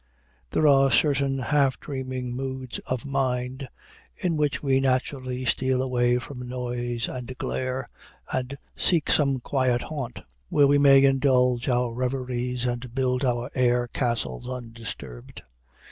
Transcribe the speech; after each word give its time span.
There 0.49 0.67
are 0.67 0.89
certain 0.89 1.37
half 1.37 1.79
dreaming 1.79 2.35
moods 2.35 2.79
of 2.87 3.05
mind, 3.05 3.69
in 4.17 4.35
which 4.35 4.63
we 4.63 4.79
naturally 4.79 5.45
steal 5.45 5.79
away 5.79 6.17
from 6.17 6.49
noise 6.49 7.07
and 7.07 7.31
glare, 7.37 7.85
and 8.33 8.57
seek 8.75 9.11
some 9.11 9.39
quiet 9.41 9.83
haunt, 9.83 10.21
where 10.49 10.65
we 10.65 10.79
may 10.79 11.03
indulge 11.05 11.69
our 11.69 11.93
reveries 11.93 12.65
and 12.65 12.95
build 12.95 13.23
our 13.23 13.51
air 13.53 13.87
castles 13.89 14.49
undisturbed. 14.49 15.43